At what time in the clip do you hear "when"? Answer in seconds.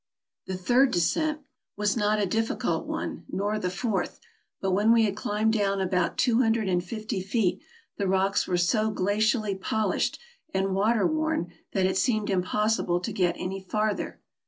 4.71-4.91